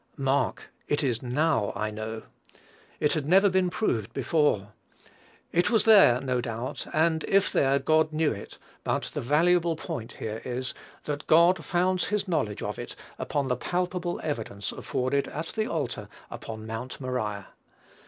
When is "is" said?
1.03-1.21, 10.43-10.73